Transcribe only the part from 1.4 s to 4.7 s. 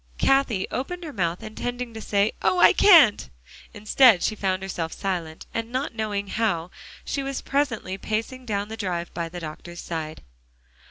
intending to say, "Oh! I can't" instead, she found